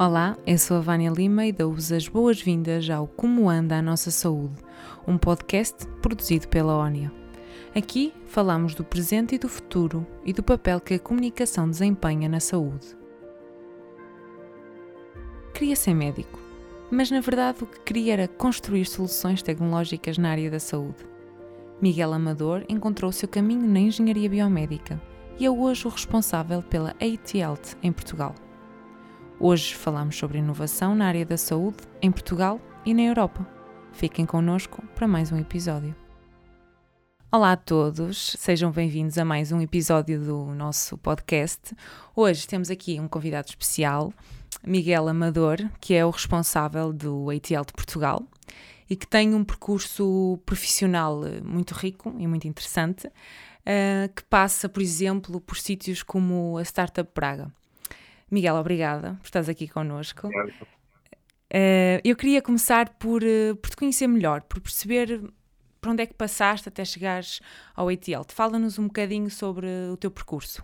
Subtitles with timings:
[0.00, 4.12] Olá, eu sou a Vânia Lima e dou-vos as boas-vindas ao Como Anda a Nossa
[4.12, 4.54] Saúde,
[5.04, 7.10] um podcast produzido pela ONIA.
[7.74, 12.38] Aqui falamos do presente e do futuro e do papel que a comunicação desempenha na
[12.38, 12.96] saúde.
[15.52, 16.38] Queria ser médico,
[16.92, 21.04] mas na verdade o que queria era construir soluções tecnológicas na área da saúde.
[21.82, 25.02] Miguel Amador encontrou o seu caminho na engenharia biomédica
[25.40, 28.32] e é hoje o responsável pela AT Health em Portugal.
[29.40, 33.46] Hoje falamos sobre inovação na área da saúde em Portugal e na Europa.
[33.92, 35.94] Fiquem connosco para mais um episódio.
[37.30, 41.72] Olá a todos, sejam bem-vindos a mais um episódio do nosso podcast.
[42.16, 44.12] Hoje temos aqui um convidado especial,
[44.66, 48.24] Miguel Amador, que é o responsável do ATL de Portugal
[48.90, 54.82] e que tem um percurso profissional muito rico e muito interessante, uh, que passa, por
[54.82, 57.52] exemplo, por sítios como a Startup Praga.
[58.30, 60.28] Miguel, obrigada por estás aqui connosco.
[60.28, 65.22] Uh, eu queria começar por, uh, por te conhecer melhor, por perceber
[65.80, 67.40] para onde é que passaste até chegares
[67.74, 68.22] ao ATL.
[68.28, 70.62] Fala-nos um bocadinho sobre o teu percurso.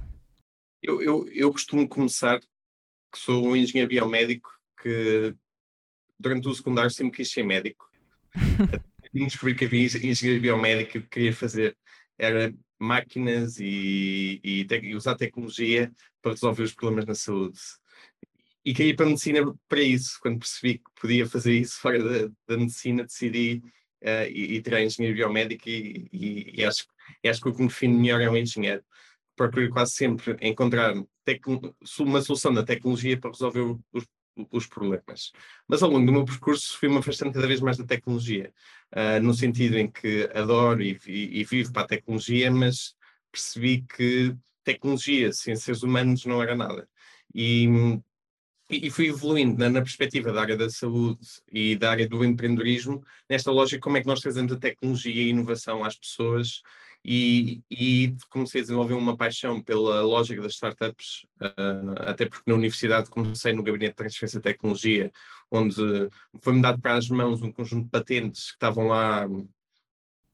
[0.83, 4.51] Eu, eu, eu costumo começar, que sou um engenheiro biomédico,
[4.83, 5.35] que
[6.19, 7.89] durante o secundário sempre quis ser médico.
[9.15, 11.77] descobri que havia engenharia biomédica que queria fazer
[12.19, 17.59] era máquinas e, e, e, usar tecnologia para resolver os problemas na saúde.
[18.65, 20.19] E caí para a medicina para isso.
[20.21, 23.63] Quando percebi que podia fazer isso fora da, da medicina, decidi
[24.03, 26.87] uh, e, e tirar engenharia biomédica e, e, e, acho,
[27.27, 28.83] acho que o que me define melhor é um engenheiro.
[29.37, 30.95] Procuro quase sempre encontrar
[32.01, 34.07] uma solução da tecnologia para resolver os
[34.51, 35.33] os problemas.
[35.69, 38.53] Mas ao longo do meu percurso fui-me afastando cada vez mais da tecnologia,
[38.93, 42.95] uh, no sentido em que adoro e, e, e, vivo para a tecnologia, mas
[43.31, 46.89] percebi que tecnologia sem seres humanos não era nada.
[47.35, 47.69] E,
[48.71, 53.05] e fui evoluindo na, na, perspectiva da área da saúde e da área do empreendedorismo,
[53.29, 56.63] nesta lógica como é que nós trazemos a tecnologia e a inovação às pessoas
[57.05, 62.57] e, e, comecei a desenvolver uma paixão pela lógica das startups, uh, até porque na
[62.57, 65.13] universidade comecei no gabinete de transferência de tecnologia,
[65.51, 65.77] onde
[66.41, 69.29] foi-me dado para as mãos um conjunto de patentes que estavam lá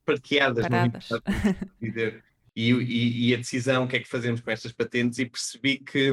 [0.05, 0.65] parqueadas
[2.55, 5.77] e, e, e, a decisão, o que é que fazemos com estas patentes, e percebi
[5.77, 6.09] que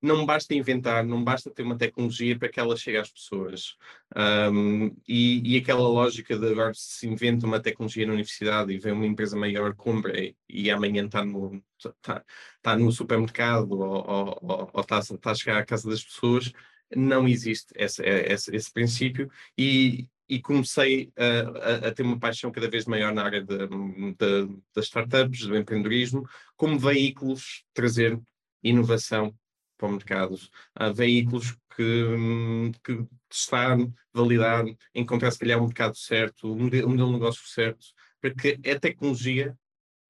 [0.00, 3.76] não basta inventar, não basta ter uma tecnologia para que ela chegue às pessoas.
[4.16, 8.92] Um, e, e, aquela lógica de agora se inventa uma tecnologia na universidade e vem
[8.92, 12.24] uma empresa maior, compra e, e amanhã está no, está,
[12.56, 16.52] está no supermercado ou, está, está, a chegar à casa das pessoas,
[16.94, 19.30] não existe esse, esse, esse princípio.
[19.56, 24.84] E, e comecei a, a, a, ter uma paixão cada vez maior na área das
[24.84, 28.20] startups, do empreendedorismo, como veículos trazer
[28.62, 29.34] inovação
[29.78, 30.36] para o mercado.
[30.74, 33.78] Há veículos que, que testar,
[34.12, 37.86] validar, encontrar se calhar um mercado certo, um modelo, um modelo de negócio certo,
[38.20, 39.56] para que a tecnologia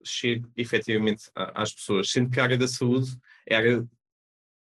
[0.03, 2.11] chegue efetivamente às pessoas.
[2.11, 3.89] Sendo que a área da saúde é a área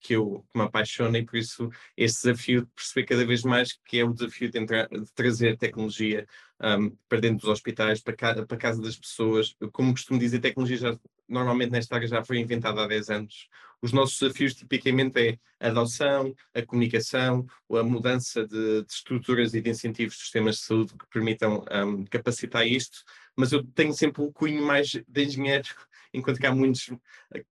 [0.00, 3.76] que eu que me apaixona e por isso esse desafio de perceber cada vez mais
[3.84, 6.26] que é o desafio de, entrar, de trazer tecnologia
[6.60, 9.56] um, para dentro dos hospitais, para, ca, para a casa das pessoas.
[9.72, 10.98] Como costumo dizer, tecnologia já,
[11.28, 13.48] normalmente nesta área já foi inventada há 10 anos.
[13.80, 19.60] Os nossos desafios tipicamente é a adoção, a comunicação, a mudança de, de estruturas e
[19.60, 23.04] de incentivos dos sistemas de saúde que permitam um, capacitar isto,
[23.36, 25.68] mas eu tenho sempre um cunho mais de engenheiro
[26.12, 26.96] enquanto que há muitos que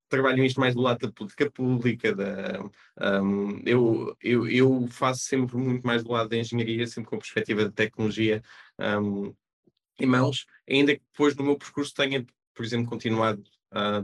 [0.10, 2.62] trabalham isto mais do lado da política pública, da,
[3.22, 7.66] um, eu, eu, eu faço sempre muito mais do lado da engenharia, sempre com perspectiva
[7.66, 8.42] de tecnologia
[8.80, 9.34] um,
[10.00, 14.04] em mãos, ainda que depois do meu percurso tenha, por exemplo, continuado a,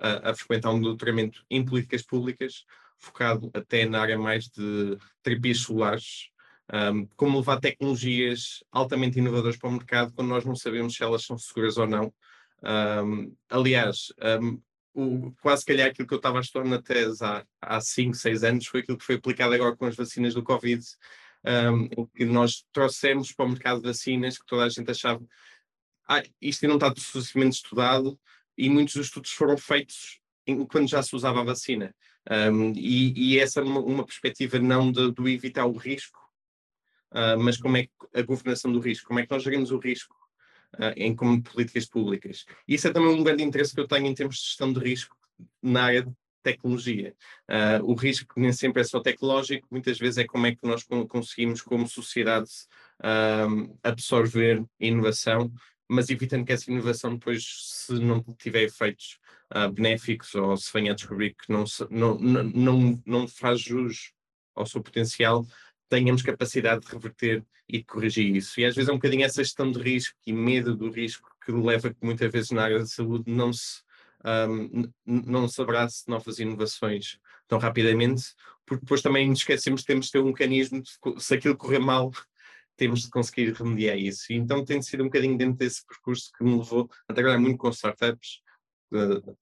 [0.00, 2.64] a, a frequentar um doutoramento em políticas públicas,
[2.98, 6.30] focado até na área mais de terapias solares,
[6.72, 11.24] um, como levar tecnologias altamente inovadoras para o mercado quando nós não sabemos se elas
[11.24, 12.12] são seguras ou não,
[13.04, 14.60] um, aliás, um,
[14.92, 18.44] o, quase calhar aquilo que eu estava a estudar na tese há, há 5, 6
[18.44, 20.84] anos foi aquilo que foi aplicado agora com as vacinas do Covid,
[22.16, 25.24] que nós trouxemos para o mercado de vacinas que toda a gente achava
[26.08, 28.18] ah, isto não está suficientemente estudado
[28.58, 30.20] e muitos dos estudos foram feitos
[30.68, 31.94] quando já se usava a vacina.
[32.30, 36.18] Um, e, e, essa é uma, uma perspectiva não de, de evitar o risco,
[37.12, 39.78] uh, mas como é que a governação do risco, como é que nós gerimos o
[39.78, 40.14] risco
[40.74, 42.44] uh, em como políticas públicas.
[42.66, 44.80] E isso é também um grande interesse que eu tenho em termos de gestão de
[44.80, 45.16] risco
[45.62, 46.12] na área de
[46.42, 47.14] tecnologia.
[47.48, 50.84] Uh, o risco nem sempre é só tecnológico, muitas vezes é como é que nós
[51.08, 52.50] conseguimos, como sociedade,
[53.00, 55.52] uh, absorver inovação,
[55.88, 59.18] mas evitando que essa inovação depois, se não tiver efeitos
[59.54, 64.12] uh, benéficos ou se venha a descobrir que não, não, não, não faz jus
[64.54, 65.46] ao seu potencial,
[65.88, 68.60] tenhamos capacidade de reverter e de corrigir isso.
[68.60, 71.52] E às vezes é um bocadinho essa gestão de risco e medo do risco que
[71.52, 73.82] leva que muitas vezes na área da saúde não se,
[74.56, 78.34] um, não se abrace novas inovações tão rapidamente,
[78.66, 81.78] porque depois também nos esquecemos que temos de ter um mecanismo, de, se aquilo correr
[81.78, 82.10] mal,
[82.78, 84.32] temos de conseguir remediar isso.
[84.32, 87.58] E então tem sido um bocadinho dentro desse percurso que me levou a trabalhar muito
[87.58, 88.40] com startups,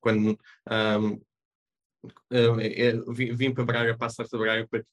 [0.01, 1.13] quando um,
[2.33, 4.85] uh, vim, vim, para Braga, para a Startup Braga, para,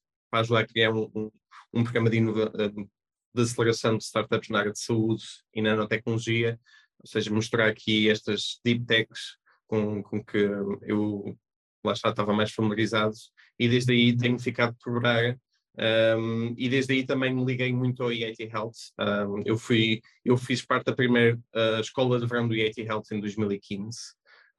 [0.42, 1.32] ajudar a criar um,
[1.74, 5.24] um, programa de, de aceleração de startups na área de saúde
[5.54, 6.60] e nanotecnologia,
[7.00, 9.38] ou seja, mostrar aqui estas deep techs
[9.68, 10.38] com, com que
[10.82, 11.38] eu
[11.84, 13.16] lá está, estava mais familiarizado
[13.60, 15.40] e desde aí tenho ficado por Braga
[15.78, 18.94] um, e desde aí também me liguei muito ao IIT Health.
[19.00, 23.06] Um, eu, fui, eu fiz parte da primeira uh, escola de verão do IIT Health
[23.12, 23.98] em 2015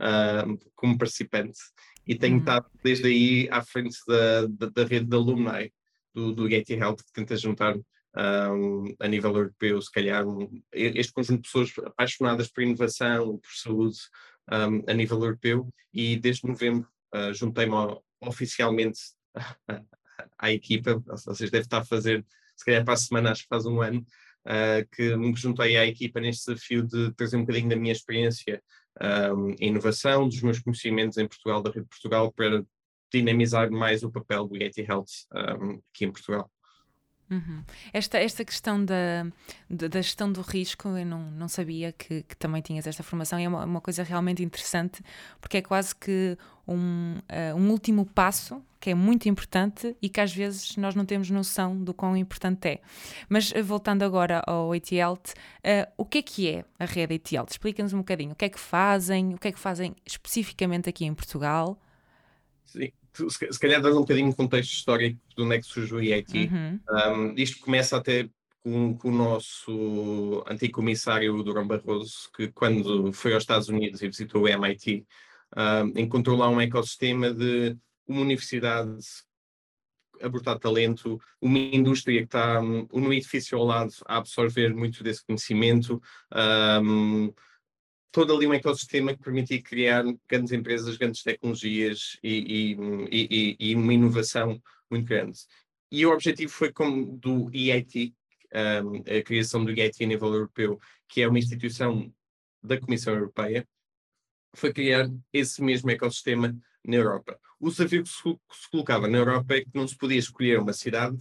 [0.01, 1.59] um, como participante
[2.07, 2.41] e tenho uhum.
[2.41, 5.73] estado desde aí à frente da, da, da rede de alumni
[6.13, 7.77] do, do Health que tenta juntar
[9.01, 10.25] a nível europeu, se calhar,
[10.73, 13.99] este conjunto de pessoas apaixonadas por inovação, por saúde
[14.47, 17.75] a nível europeu, e desde novembro uh, juntei-me
[18.21, 19.01] oficialmente
[20.39, 22.25] à equipa, ou seja, deve estar a fazer,
[22.57, 24.05] se calhar para a semana, acho que faz um ano,
[24.47, 28.63] uh, que me juntei à equipa neste desafio de trazer um bocadinho da minha experiência
[29.59, 32.65] em inovação, dos meus conhecimentos em Portugal, da Rede de Portugal, para
[33.13, 35.27] dinamizar mais o papel do Yeti Health
[35.93, 36.49] aqui em Portugal.
[37.35, 37.65] Uhum.
[37.93, 39.27] Esta, esta questão da,
[39.69, 43.45] da gestão do risco, eu não, não sabia que, que também tinhas esta formação, e
[43.45, 45.03] é uma, uma coisa realmente interessante,
[45.41, 50.21] porque é quase que um, uh, um último passo que é muito importante e que
[50.21, 52.81] às vezes nós não temos noção do quão importante é.
[53.29, 55.35] Mas uh, voltando agora ao ATLT, uh,
[55.65, 57.53] eh, o que é que é a rede ATLT?
[57.53, 61.05] Explica-nos um bocadinho o que é que fazem, o que é que fazem especificamente aqui
[61.05, 61.79] em Portugal.
[62.65, 66.03] Sim se calhar dar um bocadinho de contexto histórico de onde é que surgiu o
[66.03, 66.51] IIT.
[66.53, 66.81] Uhum.
[66.91, 68.29] Um, isto começa até
[68.63, 74.09] com, com, o nosso antigo comissário Durão Barroso, que quando foi aos Estados Unidos e
[74.09, 75.07] visitou o MIT,
[75.57, 77.77] um, encontrou lá um ecossistema de
[78.07, 78.99] uma universidade
[80.23, 85.25] abortar talento, uma indústria que está um, no edifício ao lado a absorver muito desse
[85.25, 86.01] conhecimento,
[86.83, 87.33] um,
[88.15, 92.77] todo ali um ecossistema que permitia criar grandes empresas, grandes tecnologias e,
[93.11, 95.41] e, e, e uma inovação muito grande.
[95.91, 98.15] E o objetivo foi como do EIT,
[98.85, 100.79] um, a criação do EIT a nível europeu,
[101.09, 102.09] que é uma instituição
[102.63, 103.67] da Comissão Europeia,
[104.55, 107.37] foi criar esse mesmo ecossistema na Europa.
[107.59, 110.61] O desafio que se, que se colocava na Europa é que não se podia escolher
[110.61, 111.19] uma cidade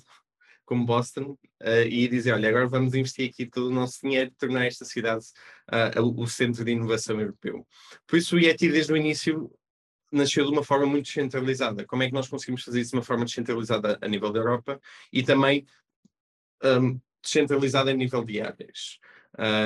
[0.66, 4.36] como Boston uh, e dizer, olha, agora vamos investir aqui todo o nosso dinheiro e
[4.36, 5.26] tornar esta cidade
[5.98, 7.66] uh, o centro de inovação europeu.
[8.08, 9.52] Por isso o IET desde o início
[10.12, 11.86] nasceu de uma forma muito descentralizada.
[11.86, 14.80] Como é que nós conseguimos fazer isso de uma forma descentralizada a nível da Europa
[15.12, 15.66] e também
[16.64, 19.00] um, descentralizada a nível de áreas?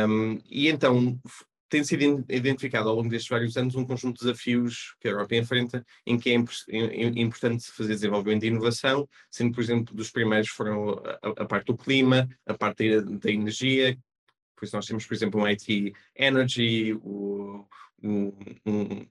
[0.07, 1.19] Um, e então
[1.69, 5.35] tem sido identificado ao longo destes vários anos um conjunto de desafios que a Europa
[5.35, 11.01] enfrenta, em que é importante fazer desenvolvimento de inovação, sendo, por exemplo, dos primeiros foram
[11.21, 13.97] a, a parte do clima, a parte da, da energia,
[14.55, 17.65] por isso nós temos, por exemplo, um IT Energy, o,
[18.01, 18.33] um,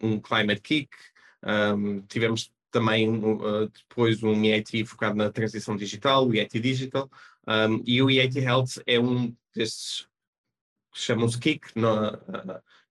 [0.02, 0.90] um, Climate Kick,
[1.44, 7.08] um, tivemos também uh, depois um EIT focado na transição digital, o EIT Digital,
[7.46, 10.08] um, e o EIT Health é um desses
[10.96, 11.72] chamam-se KIC,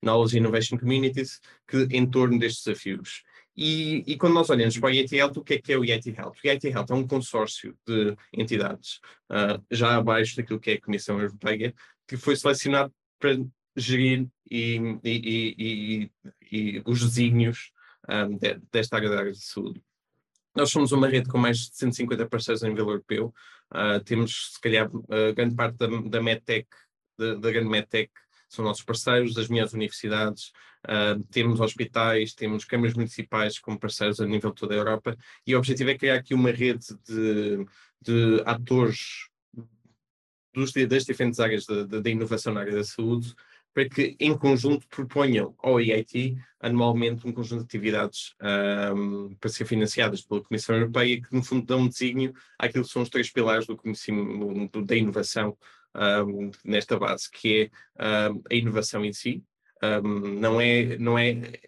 [0.02, 3.24] Knowledge Innovation Communities, que em torno destes desafios.
[3.58, 5.86] E, e, quando nós olhamos para o IET Health, o que é que é o
[5.86, 6.34] IET Health?
[6.44, 9.00] O IET Health é um consórcio de entidades,
[9.32, 11.74] uh, já abaixo daquilo que é a Comissão Europeia,
[12.06, 13.38] que foi selecionado para
[13.76, 16.12] gerir e, e,
[16.52, 17.72] e os desígnios
[18.10, 19.82] um, de, desta área da área de saúde.
[20.56, 23.34] Nós somos uma rede com mais de 150 parceiros a nível europeu.
[23.72, 26.68] Uh, temos, se calhar, uh, grande parte da, da MedTech
[27.17, 28.12] da, grande MedTech
[28.48, 30.51] são nossos parceiros, das minhas universidades,
[30.86, 35.55] uh, temos hospitais, temos câmaras municipais como parceiros a nível de toda a Europa, e
[35.55, 37.65] o objetivo é criar aqui uma rede de,
[38.01, 39.27] de atores
[40.53, 43.36] dos, das diferentes áreas da inovação na área da saúde,
[43.75, 48.34] para que em conjunto proponham ao EIT anualmente um conjunto de atividades
[48.95, 52.89] um, para ser financiadas pela Comissão Europeia, que no fundo dão um desígnio àquilo que
[52.89, 55.57] são os três pilares do conhecimento da inovação
[55.96, 59.44] um, nesta base, que é um, a inovação em si.
[59.84, 61.60] Um, não, é, não é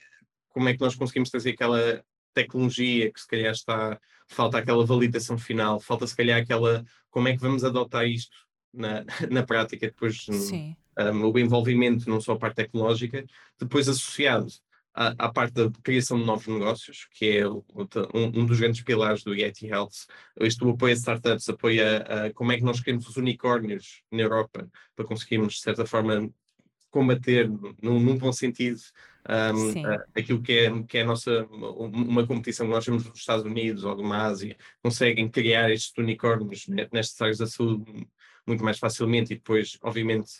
[0.49, 2.03] como é que nós conseguimos trazer aquela
[2.33, 7.33] tecnologia que se calhar está, falta aquela validação final, falta se calhar aquela, como é
[7.33, 8.35] que vamos adotar isto
[8.73, 13.25] na, na prática depois, um, o envolvimento, não só a parte tecnológica,
[13.59, 14.47] depois associado
[14.97, 17.63] à, parte da criação de novos negócios, que é um,
[18.13, 20.07] um, dos grandes pilares do Yeti Health.
[20.41, 25.55] Isto apoia startups, apoia como é que nós queremos os unicórnios na Europa para conseguirmos,
[25.55, 26.29] de certa forma,
[26.89, 27.47] combater,
[27.81, 28.79] num, num bom sentido,
[29.29, 33.19] um, uh, aquilo que é, que é a nossa, uma competição que nós temos nos
[33.19, 38.07] Estados Unidos ou de uma Ásia, conseguem criar estes unicórnios nestas áreas da saúde
[38.47, 40.31] muito mais facilmente e depois, obviamente,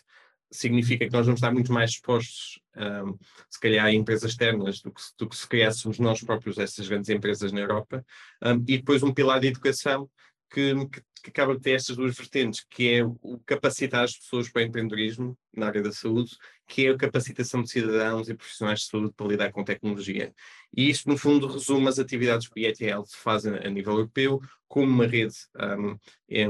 [0.52, 3.18] significa que nós vamos estar muito mais expostos, um,
[3.50, 7.10] se calhar, a empresas externas do que, do que se criássemos nós próprios essas grandes
[7.10, 8.06] empresas na Europa.
[8.44, 10.10] Um, e depois um pilar de educação
[10.50, 14.50] que, que, que, acaba de ter estas duas vertentes, que é o capacitar as pessoas
[14.50, 18.82] para o empreendedorismo na área da saúde, que é a capacitação de cidadãos e profissionais
[18.82, 20.34] de saúde para lidar com tecnologia.
[20.76, 24.42] E isto, no fundo, resume as atividades que o IETL faz a, a nível europeu,
[24.68, 25.98] como uma rede, um,
[26.28, 26.50] em,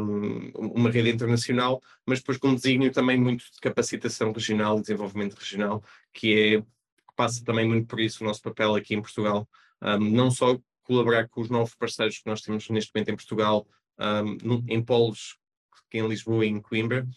[0.56, 5.36] uma rede internacional, mas depois com um desígnio também muito de capacitação regional e desenvolvimento
[5.36, 6.64] regional, que é
[7.16, 9.48] passa também muito por isso o nosso papel aqui em Portugal,
[9.82, 13.68] um, não só colaborar com os novos parceiros que nós temos neste momento em Portugal,
[14.00, 15.38] um, em polos
[15.88, 17.08] aqui em Lisboa e em Coimbra,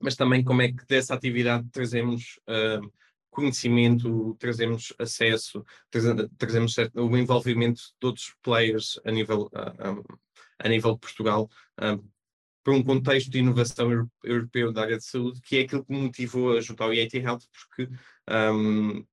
[0.00, 2.92] mas também como é que dessa atividade trazemos uh,
[3.30, 5.64] conhecimento, trazemos acesso,
[6.38, 10.02] trazemos o envolvimento de outros players a nível, uh, um,
[10.58, 12.08] a nível de Portugal um,
[12.62, 16.00] para um contexto de inovação europeu da área de saúde, que é aquilo que me
[16.00, 17.92] motivou a juntar o IIT Health, porque
[18.30, 19.04] um,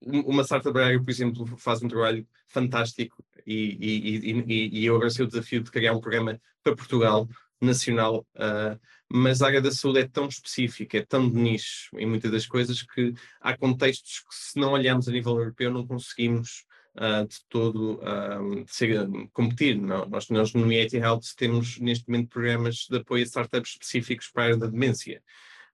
[0.00, 5.24] uma startup brasileira, por exemplo, faz um trabalho fantástico e, e, e, e eu abracei
[5.24, 7.28] o desafio de criar um programa para Portugal,
[7.60, 8.80] nacional, uh,
[9.12, 12.46] mas a área da saúde é tão específica, é tão de nicho em muitas das
[12.46, 16.64] coisas que há contextos que se não olharmos a nível europeu não conseguimos
[16.96, 19.76] uh, de todo uh, ser, competir.
[19.80, 20.06] Não?
[20.06, 24.42] Nós, nós no IET Health temos neste momento programas de apoio a startups específicos para
[24.42, 25.22] a área da demência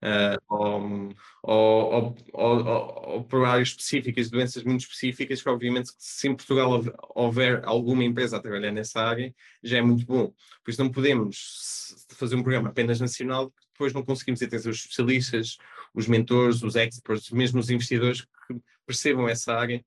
[0.03, 2.67] uh, ou, ou, ou,
[3.15, 6.83] ou, por áreas específicas, doenças muito específicas, que obviamente se em Portugal
[7.15, 10.33] houver alguma empresa a trabalhar nessa área, já é muito bom.
[10.65, 15.57] Por isso não podemos fazer um programa apenas nacional, depois não conseguimos ter os especialistas,
[15.95, 19.85] os mentores, os experts, mesmo os investidores que percebam essa área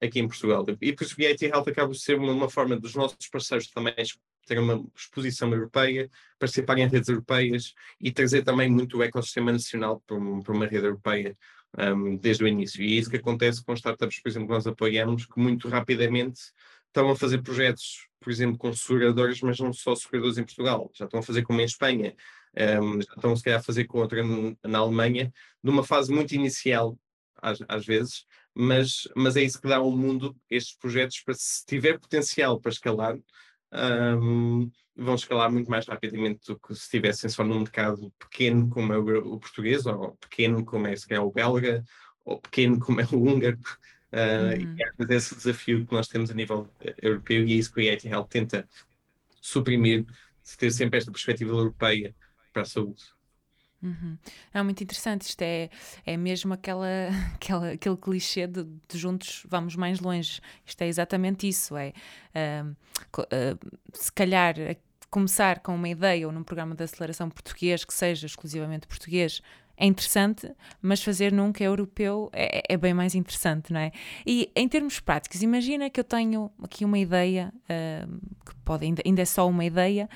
[0.00, 0.64] aqui em Portugal.
[0.80, 3.68] E por isso o BIT Health acaba de ser uma, uma forma dos nossos parceiros
[3.68, 3.94] também
[4.48, 10.02] ter uma exposição europeia, participar em redes europeias e trazer também muito o ecossistema nacional
[10.06, 11.36] para, uma rede europeia
[11.76, 12.82] um, desde o início.
[12.82, 16.40] E é isso que acontece com startups, por exemplo, que nós apoiamos, que muito rapidamente
[16.86, 21.04] estão a fazer projetos, por exemplo, com seguradoras, mas não só seguradores em Portugal, já
[21.04, 22.14] estão a fazer como em Espanha,
[22.82, 24.22] um, já estão se calhar a fazer com outra
[24.64, 26.98] na Alemanha, numa fase muito inicial,
[27.40, 28.24] às, às vezes,
[28.54, 32.72] mas, mas é isso que dá ao mundo estes projetos para se tiver potencial para
[32.72, 33.16] escalar,
[33.72, 38.92] um, vão escalar muito mais rapidamente do que se estivessem só num mercado pequeno como
[38.92, 41.84] é o, o português, ou pequeno como é, é o belga,
[42.24, 43.58] ou pequeno como é o húngaro.
[44.10, 44.76] Uh, uhum.
[44.78, 46.68] E é esse desafio que nós temos a nível
[47.02, 48.66] europeu e é isso que o IET Health tenta
[49.40, 50.06] suprimir,
[50.56, 52.14] ter sempre esta perspectiva europeia
[52.52, 53.02] para a saúde.
[53.82, 54.18] Uhum.
[54.52, 55.70] É muito interessante, isto é,
[56.04, 56.86] é mesmo aquela,
[57.34, 60.40] aquela, aquele clichê de, de juntos vamos mais longe.
[60.66, 61.76] Isto é exatamente isso.
[61.76, 61.92] É
[62.34, 62.70] uh,
[63.20, 64.54] uh, se calhar
[65.10, 69.40] começar com uma ideia ou num programa de aceleração português que seja exclusivamente português
[69.78, 70.50] é interessante,
[70.82, 73.92] mas fazer num que é europeu é, é, bem mais interessante, não é?
[74.26, 79.02] E em termos práticos, imagina que eu tenho aqui uma ideia, uh, que pode ainda,
[79.06, 80.08] ainda é só uma ideia,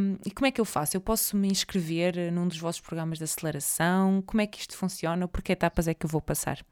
[0.00, 0.96] um, e como é que eu faço?
[0.96, 4.22] Eu posso me inscrever num dos vossos programas de aceleração?
[4.22, 5.26] Como é que isto funciona?
[5.26, 6.64] Por que etapas é que eu vou passar?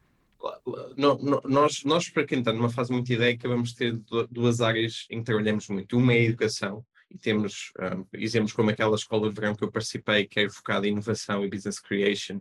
[0.97, 4.01] Nós, nós, para quem está numa fase muito ideia, acabamos de ter
[4.31, 5.97] duas áreas em que trabalhamos muito.
[5.97, 9.71] Uma é a educação, e temos um, exemplos como aquela escola de verão que eu
[9.71, 12.41] participei, que é focada em inovação e business creation,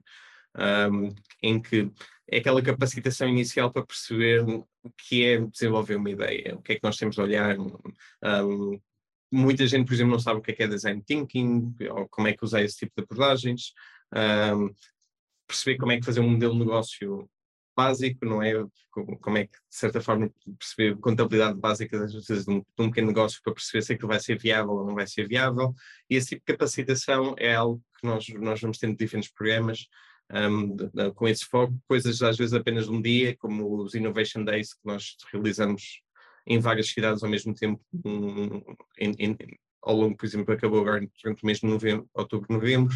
[0.92, 1.92] um, em que
[2.30, 4.66] é aquela capacitação inicial para perceber o
[4.98, 7.58] que é desenvolver uma ideia, o que é que nós temos de olhar.
[7.60, 8.80] Um,
[9.32, 12.28] muita gente, por exemplo, não sabe o que é, que é design thinking, ou como
[12.28, 13.74] é que usar esse tipo de abordagens,
[15.48, 17.30] perceber como é que fazer um modelo de negócio
[17.76, 18.54] básico, não é?
[19.22, 22.90] Como é que, de certa forma, perceber contabilidade básica das vezes de um, de um
[22.90, 25.74] pequeno negócio para perceber se aquilo vai ser viável ou não vai ser viável.
[26.10, 29.88] E esse tipo de capacitação é algo que nós, nós vamos tendo diferentes programas
[30.34, 33.94] um, de, de, com esse foco, coisas às vezes apenas de um dia, como os
[33.96, 36.02] Innovation Days que nós realizamos
[36.46, 38.62] em várias cidades ao mesmo tempo, um,
[38.98, 39.38] em, em,
[39.82, 42.96] ao longo, por exemplo, acabou agora durante o mês de novembro, outubro, novembro,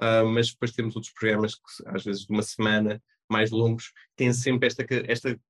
[0.00, 4.32] uh, mas depois temos outros programas que às vezes de uma semana mais longos, têm
[4.32, 5.40] sempre esta, esta,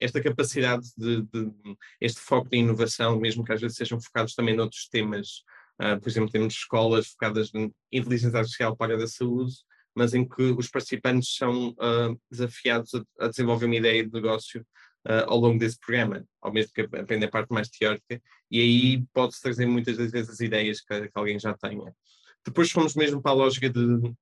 [0.00, 1.52] esta capacidade de, de,
[2.00, 5.42] este foco de inovação, mesmo que às vezes sejam focados também noutros temas.
[5.80, 9.54] Uh, por exemplo, temos escolas focadas em inteligência artificial para a da saúde,
[9.94, 14.60] mas em que os participantes são uh, desafiados a, a, desenvolver uma ideia de negócio
[15.06, 19.04] uh, ao longo desse programa, ao mesmo que aprender a parte mais teórica, e aí
[19.12, 21.94] pode-se trazer muitas das vezes as ideias que, que, alguém já tenha.
[22.44, 24.14] Depois fomos mesmo para a lógica de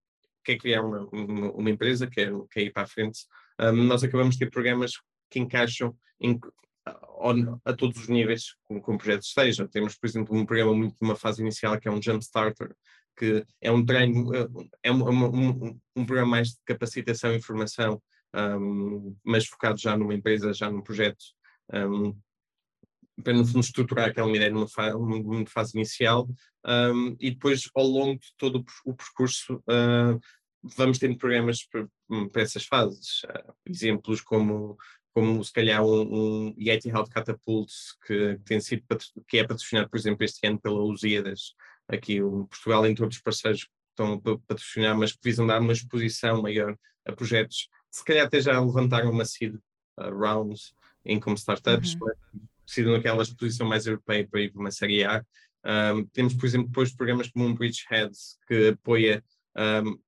[0.48, 3.26] que é criar uma, uma, uma empresa, que é, que é ir para a frente.
[3.60, 4.92] Um, nós acabamos de ter programas
[5.30, 6.40] que encaixam em,
[6.86, 9.68] a, a todos os níveis com, com projetos seja.
[9.68, 12.74] Temos, por exemplo, um programa muito numa fase inicial que é um Jump Starter,
[13.18, 14.30] que é um treino,
[14.82, 18.00] é um, um, um programa mais de capacitação e formação,
[18.34, 21.22] um, mas focado já numa empresa, já num projeto,
[21.74, 22.16] um,
[23.22, 26.28] para no fundo estruturar aquela ideia numa, fa numa fase inicial
[26.64, 30.20] um, e depois ao longo de todo o, percurso uh,
[30.76, 31.88] vamos tendo programas para,
[32.32, 33.22] para essas fases.
[33.24, 34.76] Uh, exemplos como
[35.14, 37.72] como se calhar um, um Yeti Health Catapult
[38.06, 38.84] que, que, tem sido
[39.26, 41.54] que é patrocinado, por exemplo, este ano pela Lusíadas,
[41.88, 45.72] aqui o Portugal, entre outros parceiros que estão a patrocinar, mas que visam dar uma
[45.72, 50.72] exposição maior a projetos, se calhar até já levantaram uma seed uh, rounds
[51.04, 52.46] em como startups, uhum.
[52.68, 55.24] Precisam daquela exposição mais europeia para ir para uma série A.
[55.64, 59.24] Um, temos, por exemplo, depois programas como um Bridgeheads, que apoia
[59.56, 59.98] um,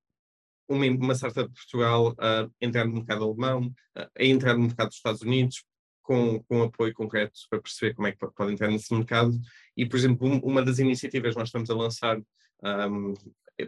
[0.69, 4.97] uma, uma startup de Portugal a entrar no mercado alemão, a entrar no mercado dos
[4.97, 5.63] Estados Unidos,
[6.01, 9.31] com, com apoio concreto para perceber como é que pode entrar nesse mercado.
[9.75, 12.17] E, por exemplo, um, uma das iniciativas que nós estamos a lançar
[12.63, 13.13] um,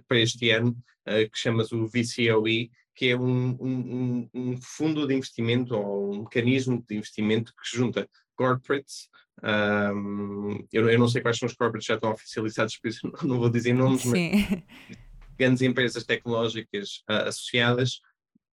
[0.08, 0.72] para este ano,
[1.08, 6.20] uh, que chama-se o VCOE, que é um, um, um, fundo de investimento ou um
[6.24, 9.10] mecanismo de investimento que junta corporates.
[9.44, 13.12] Um, eu, eu, não sei quais são os corporates que já estão oficializados, por isso
[13.24, 14.32] não vou dizer nomes, Sim.
[14.32, 14.64] mas
[15.38, 18.00] grandes empresas tecnológicas uh, associadas,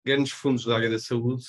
[0.04, 1.44] grandes fundos da área da saúde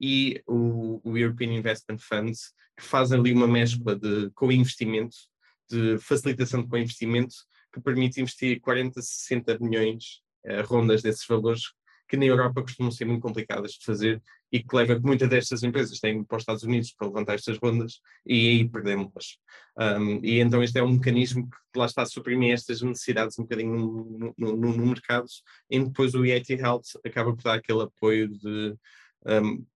[0.00, 5.16] e o, o, European Investment Funds, que fazem ali uma mescla de co-investimento,
[5.70, 7.34] de facilitação de co-investimento,
[7.72, 11.72] que permite investir 40, 60 milhões, uh, rondas desses valores,
[12.10, 15.62] que na Europa costumam ser muito complicadas de fazer e que leva que muitas destas
[15.62, 19.38] empresas têm para os Estados Unidos para levantar estas rondas e aí perdemos-las.
[19.78, 23.44] Um, e então este é um mecanismo que lá está a suprimir estas necessidades um
[23.44, 25.26] bocadinho no, no, no, no mercado
[25.70, 28.74] e depois o EIT Health acaba por dar aquele apoio de,
[29.26, 29.66] um, de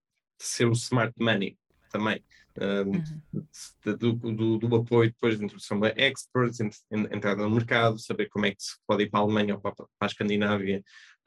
[0.40, 1.56] ser o smart money
[1.92, 2.20] também.
[2.56, 2.92] Um,
[3.35, 3.46] uhum.
[3.85, 8.52] do, do, do, apoio depois de introdução de experts, entrada no mercado, saber como é
[8.52, 10.80] que se pode ir para a Alemanha ou para, para a Escandinávia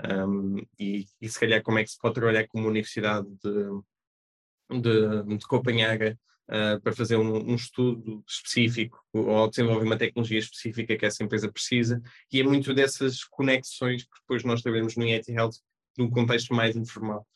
[0.05, 4.81] um, e, e, se calhar como é que se pode trabalhar com uma universidade de,
[4.81, 6.17] de, de Copenhaga
[6.49, 11.51] uh, para fazer um, um, estudo específico ou desenvolver uma tecnologia específica que essa empresa
[11.51, 12.01] precisa.
[12.31, 15.55] E é muito dessas conexões que depois nós trabalhamos no IET Health
[15.97, 17.27] num contexto mais informal,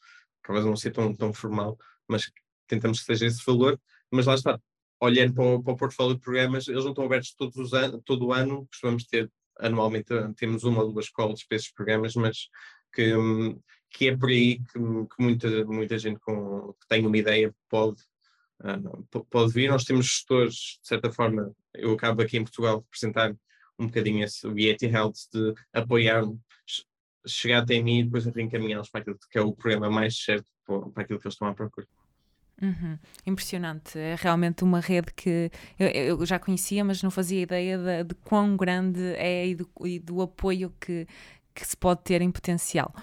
[0.44, 2.32] talvez não ser tão, tão formal, mas
[2.68, 3.80] tentamos que seja esse valor,
[4.12, 4.60] mas lá está,
[5.00, 8.00] olhando para o, para o portfólio de programas, eles não estão abertos todos os an
[8.06, 12.50] todo o ano, costumamos ter anualmente temos uma ou duas calls para esses programas, mas
[12.94, 13.14] que,
[13.90, 18.02] que é por aí que, que muita, muita gente com, que tem uma ideia pode,
[18.64, 19.70] uh, pode vir.
[19.70, 23.36] Nós temos gestores, de certa forma, eu acabo aqui em Portugal de representar
[23.80, 26.24] um bocadinho esse, o Yeti Health, de apoiar
[27.28, 31.04] chegar até mim e depois reencaminhá-los para aquilo que é o programa mais certo para
[31.04, 31.88] aquilo que eles estão à procura.
[32.62, 32.98] Uhum.
[33.26, 38.04] Impressionante, é realmente uma rede que eu, eu já conhecia, mas não fazia ideia de,
[38.04, 41.08] de quão grande é e do, e do apoio que,
[41.56, 42.94] que se pode ter em potencial.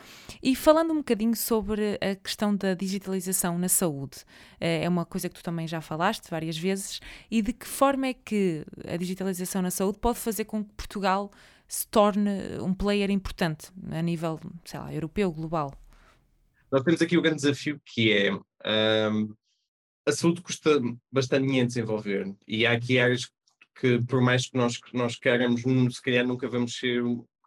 [0.40, 4.18] E falando um bocadinho sobre a questão da digitalização na saúde,
[4.60, 8.06] eh, é uma coisa que tu também já falaste várias vezes, e de que forma
[8.06, 11.32] é que a digitalização na saúde pode fazer com que Portugal
[11.66, 12.30] se torne
[12.62, 15.74] um player importante a nível, sei lá, europeu, global?
[16.70, 18.32] Nós temos aqui o grande desafio que é
[19.10, 19.34] um,
[20.08, 20.80] a saúde custa
[21.12, 23.30] bastante dinheiro desenvolver e há aqui áreas
[23.78, 27.02] que, por mais que nós, nós queiramos, se calhar nunca vamos ser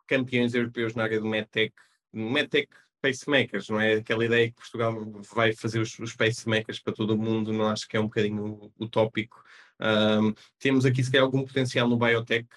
[0.08, 1.74] campeões europeus na área do MedTech.
[2.14, 2.70] MedTech
[3.02, 3.96] pacemakers, não é?
[3.96, 4.94] Aquela ideia que Portugal
[5.34, 8.72] vai fazer os, os pacemakers para todo o mundo, não acho que é um bocadinho
[8.80, 9.44] utópico.
[9.80, 12.48] Um, temos aqui, se calhar, algum potencial no biotech,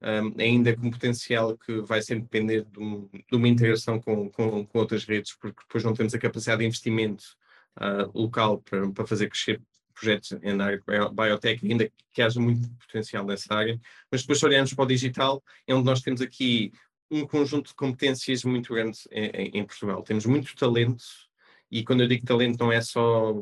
[0.00, 4.64] um, ainda com potencial que vai sempre depender de, um, de uma integração com, com,
[4.64, 7.36] com, outras redes, porque depois não temos a capacidade de investimento
[7.80, 9.60] uh, local para, para fazer crescer
[9.92, 13.78] projetos na área de biotech, ainda que haja muito potencial nessa área,
[14.10, 16.72] mas depois se olharmos para o digital, é onde nós temos aqui
[17.10, 20.02] um conjunto de competências muito grande em, em, Portugal.
[20.02, 21.04] Temos muito talento,
[21.70, 23.34] e quando eu digo talento não é só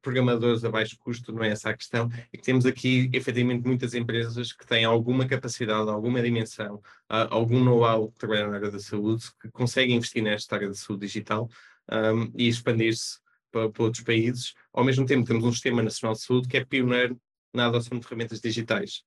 [0.00, 3.94] programadores a baixo custo, não é essa a questão, é que temos aqui efetivamente muitas
[3.94, 8.80] empresas que têm alguma capacidade, alguma dimensão, uh, algum know-how que trabalham na área da
[8.80, 11.48] saúde, que conseguem investir nesta área da saúde digital
[11.90, 13.21] um, e expandir-se
[13.52, 14.54] para, para, outros países.
[14.72, 17.20] Ao mesmo tempo, temos um Sistema Nacional de Saúde que é pioneiro
[17.54, 19.02] na adoção de ferramentas digitais.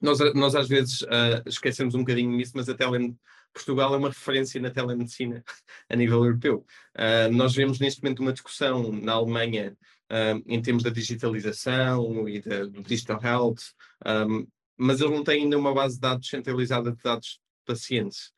[0.00, 3.18] Nós, nós às vezes uh, esquecemos um bocadinho nisso, mas até além
[3.52, 5.42] Portugal é uma referência na telemedicina
[5.88, 6.64] a nível europeu.
[6.94, 9.76] Uh, nós vemos neste momento uma discussão na Alemanha
[10.10, 13.72] um, em termos da digitalização e da, do digital health,
[14.06, 18.32] um, mas eles não têm ainda uma base de dados centralizada de dados de pacientes,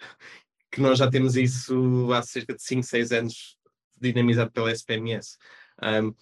[0.70, 3.57] que nós já temos isso há cerca de 5, 6 anos
[4.00, 5.36] dinamizado pela SPMS.
[5.82, 6.14] Um,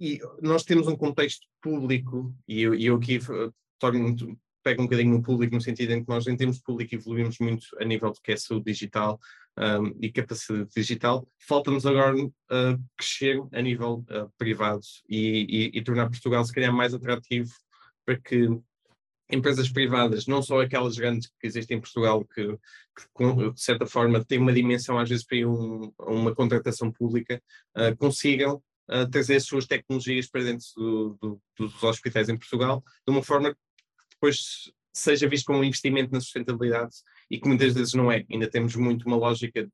[0.00, 4.14] e nós temos um contexto público, e eu, eu aqui eh, torno
[4.64, 7.38] pego um bocadinho no público, no sentido em que nós, em termos de público, evoluímos
[7.38, 9.20] muito a nível do que é saúde digital
[9.58, 11.28] um, e capacidade digital.
[11.38, 16.72] Falta-nos agora uh, crescer a nível uh, privado e, e, e, tornar Portugal, se calhar,
[16.72, 17.52] mais atrativo
[18.06, 18.48] para que
[19.30, 22.46] empresas privadas, não só aquelas grandes que existem em Portugal, que,
[23.16, 27.42] que de certa forma têm uma dimensão, às vezes, para um, uma contratação pública,
[27.76, 32.82] uh, consigam uh, trazer as suas tecnologias para dentro do, do, dos hospitais em Portugal,
[33.06, 33.56] de uma forma
[34.10, 36.94] depois seja visto como um investimento na sustentabilidade
[37.30, 38.24] e que muitas vezes não é.
[38.30, 39.70] Ainda temos muito uma lógica de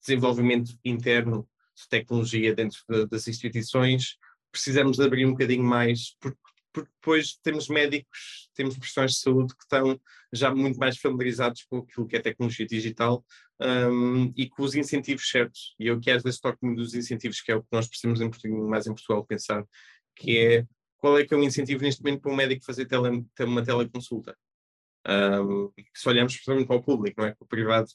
[0.00, 4.16] desenvolvimento interno de tecnologia dentro de, das instituições.
[4.50, 6.36] Precisamos de abrir um bocadinho mais, porque,
[6.72, 10.00] porque depois temos médicos, temos profissionais de saúde que estão
[10.32, 13.24] já muito mais familiarizados com aquilo que é tecnologia digital
[13.60, 15.74] um, e com os incentivos certos.
[15.78, 18.20] E eu que às vezes toco muito dos incentivos, que é o que nós precisamos
[18.20, 19.64] em, mais em Portugal pensar,
[20.16, 20.66] que é
[21.02, 24.38] qual é que é o incentivo neste momento para um médico fazer tele, uma teleconsulta?
[25.04, 27.36] Um, se olhamos principalmente para o público, não é?
[27.40, 27.88] o privado,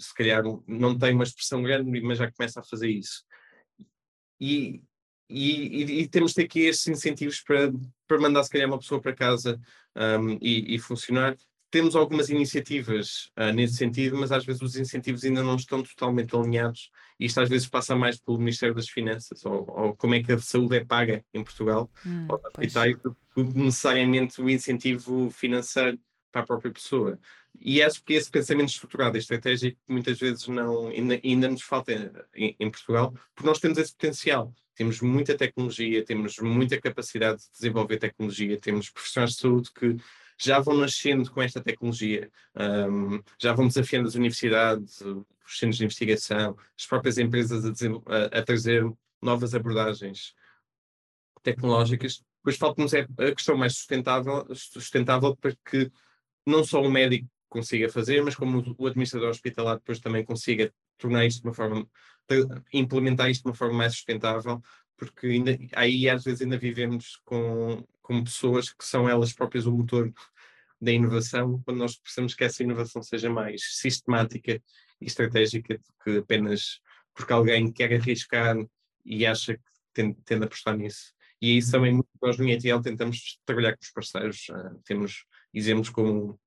[0.00, 3.22] se calhar não tem uma expressão grande, mas já começa a fazer isso.
[4.40, 4.82] E,
[5.28, 7.70] e, e, e temos de ter aqui estes incentivos para,
[8.08, 9.60] para mandar, se calhar, uma pessoa para casa
[9.94, 11.36] um, e, e funcionar
[11.70, 16.34] temos algumas iniciativas uh, nesse sentido, mas às vezes os incentivos ainda não estão totalmente
[16.34, 16.90] alinhados
[17.20, 20.32] e isto às vezes passa mais pelo Ministério das Finanças ou, ou como é que
[20.32, 22.38] a saúde é paga em Portugal, hum, ou
[23.54, 25.98] necessariamente o incentivo financeiro
[26.32, 27.18] para a própria pessoa.
[27.60, 31.92] E acho que esse pensamento estruturado e estratégico muitas vezes não, ainda, ainda nos falta
[32.34, 34.54] em, em Portugal, porque nós temos esse potencial.
[34.74, 39.96] Temos muita tecnologia, temos muita capacidade de desenvolver tecnologia, temos profissionais de saúde que
[40.40, 42.30] já vão nascendo com esta tecnologia,
[42.88, 48.42] um, já vão desafiando as universidades, os centros de investigação, as próprias empresas a, a,
[48.42, 48.88] trazer
[49.20, 50.32] novas abordagens
[51.42, 52.22] tecnológicas.
[52.36, 55.90] Depois falta-nos é a questão mais sustentável, sustentável para que
[56.46, 61.26] não só o médico consiga fazer, mas como o administrador hospitalar depois também consiga tornar
[61.26, 61.88] isto de uma forma,
[62.72, 64.60] implementar isto de uma forma mais sustentável,
[64.96, 69.72] porque ainda, aí às vezes ainda vivemos com, com pessoas que são elas próprias o
[69.72, 70.12] motor
[70.80, 74.62] da inovação, quando nós precisamos que essa inovação seja mais sistemática
[75.00, 76.80] e estratégica do que apenas
[77.14, 78.56] porque alguém quer arriscar
[79.04, 81.12] e acha que tende, tende a apostar nisso.
[81.40, 84.48] E isso também nós no IETL tentamos trabalhar com os parceiros.
[84.48, 86.38] Uh, temos exemplos como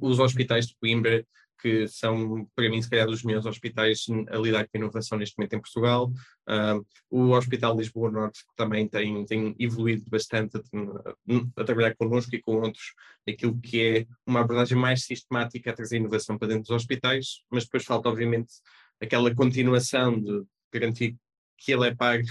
[0.00, 1.24] os hospitais de Coimbra,
[1.64, 5.38] que são, para mim, se calhar, dos melhores hospitais a lidar com a inovação neste
[5.38, 6.12] momento em Portugal.
[6.46, 12.34] Uh, o Hospital Lisboa Norte, que também tem, tem evoluído bastante a, a, trabalhar connosco
[12.34, 12.92] e com outros,
[13.26, 17.64] aquilo que é uma abordagem mais sistemática a trazer inovação para dentro dos hospitais, mas
[17.64, 18.52] depois falta, obviamente,
[19.00, 21.16] aquela continuação de garantir
[21.56, 22.24] que ele é pago,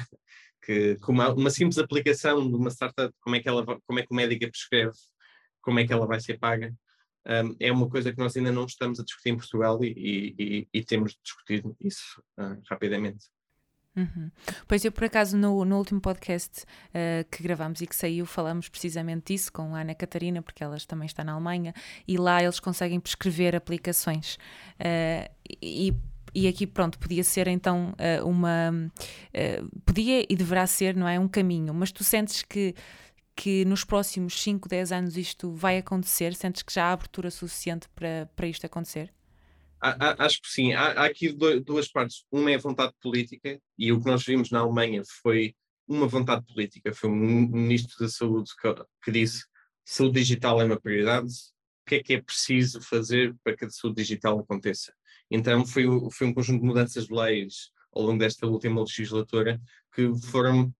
[0.63, 4.03] que com uma, uma simples aplicação de uma startup, como é que, ela, como é
[4.03, 4.95] que o médico prescreve,
[5.59, 6.71] como é que ela vai ser paga,
[7.25, 10.67] um, é uma coisa que nós ainda não estamos a discutir em Portugal e, e,
[10.73, 13.27] e temos de discutir isso uh, rapidamente.
[13.95, 14.31] Uhum.
[14.67, 18.67] Pois eu, por acaso, no, no último podcast uh, que gravámos e que saiu, falamos
[18.67, 21.73] precisamente disso com a Ana Catarina, porque elas também está na Alemanha,
[22.07, 24.35] e lá eles conseguem prescrever aplicações.
[24.79, 25.31] Uh,
[25.61, 25.93] e,
[26.33, 27.93] e aqui, pronto, podia ser então
[28.25, 28.91] uma.
[29.85, 31.19] podia e deverá ser, não é?
[31.19, 32.73] Um caminho, mas tu sentes que
[33.35, 36.33] que nos próximos 5, 10 anos isto vai acontecer?
[36.35, 39.13] Sentes que já há abertura suficiente para, para isto acontecer?
[39.81, 40.73] Acho que sim.
[40.73, 42.23] Há, há, aqui duas partes.
[42.31, 45.55] Uma é a vontade política, e o que nós vimos na Alemanha foi
[45.87, 46.93] uma vontade política.
[46.93, 49.43] Foi um ministro da Saúde que, que disse
[49.85, 53.69] saúde digital é uma prioridade, o que é que é preciso fazer para que a
[53.69, 54.93] saúde digital aconteça?
[55.29, 59.61] Então foi, foi um conjunto de mudanças de leis ao longo desta última legislatura
[59.93, 60.73] que foram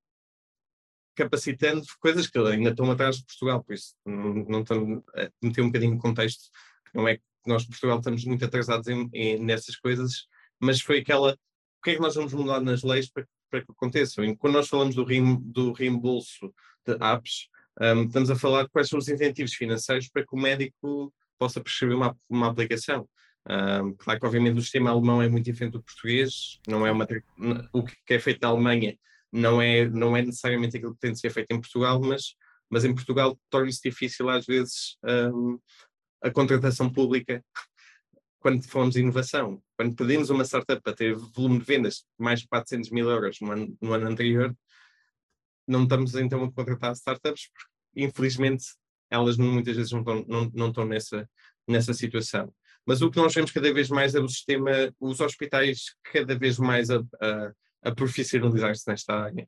[1.15, 5.67] capacitando coisas que ainda estão atrás de Portugal, por isso não, não a meter um
[5.67, 6.49] bocadinho de contexto,
[6.93, 10.27] não é que nós, Portugal, estamos muito atrasados em, em, nessas coisas,
[10.59, 13.71] mas foi aquela, o que é que nós vamos mudar nas leis para, para que
[13.71, 14.23] aconteçam?
[14.23, 15.05] E quando nós falamos do,
[15.39, 16.53] do reembolso
[16.85, 17.49] de apps,
[17.81, 21.59] um, estamos a falar de quais são os incentivos financeiros para que o médico possa
[21.59, 23.07] prescrever uma, uma aplicação.
[23.49, 27.05] Um, claro que, obviamente, o sistema alemão é muito diferente do português, não é uma,
[27.73, 28.97] o que é feito na Alemanha
[29.33, 32.35] não é, não é necessariamente aquilo que tem de ser feito em Portugal, mas,
[32.69, 34.97] mas em Portugal torna-se difícil às vezes
[35.33, 35.59] um,
[36.21, 37.43] a contratação pública
[38.39, 42.47] quando falamos de inovação, quando pedimos uma startup para ter volume de vendas mais de
[42.47, 44.55] 400 mil euros no ano, no ano anterior,
[45.67, 48.65] não estamos então a contratar startups, porque infelizmente
[49.09, 51.27] elas muitas vezes não estão, não, não estão nessa,
[51.67, 52.53] nessa situação.
[52.85, 56.59] Mas o que nós vemos cada vez mais é o sistema, os hospitais cada vez
[56.59, 59.47] mais a, a, a profissionalizar-se nesta área.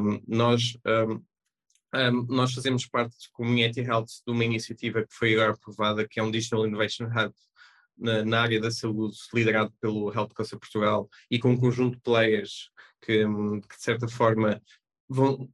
[0.00, 1.22] Um, nós, um,
[1.94, 6.18] um, nós fazemos parte de Community Health de uma iniciativa que foi agora aprovada, que
[6.18, 7.34] é um Digital Innovation Hub
[7.96, 12.02] na, na, área da saúde, liderado pelo Health Council Portugal e com um conjunto de
[12.02, 12.70] players
[13.00, 14.60] que, que de certa forma
[15.08, 15.48] vão,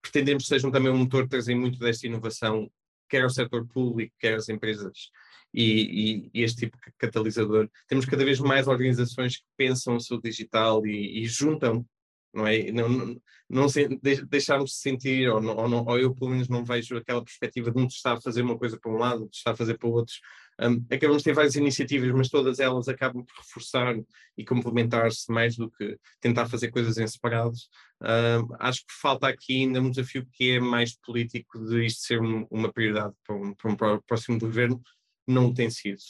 [0.00, 2.70] pretendemos que sejam também um motor de trazer muito desta inovação,
[3.10, 5.10] quer ao setor público, quer às empresas
[5.52, 7.68] e, e, e, este tipo de catalisador.
[7.88, 11.84] Temos cada vez mais organizações que pensam o seu digital e, e juntam,
[12.32, 12.70] não é?
[12.70, 13.88] Não, não, não se,
[14.28, 17.78] deixarmos de sentir, ou, ou, não, ou, eu pelo menos não vejo aquela perspectiva de
[17.78, 19.92] um estar a fazer uma coisa para um lado, de estar a fazer para o
[19.92, 20.14] outro.
[20.60, 23.96] Um, acabamos de ter várias iniciativas, mas todas elas acabam por reforçar
[24.36, 27.68] e complementar-se mais do que tentar fazer coisas em separados.
[28.00, 32.20] Um, acho que falta aqui ainda um desafio que é mais político de isto ser
[32.20, 34.80] um, uma prioridade para um, para um próximo governo,
[35.26, 36.00] não tem sido.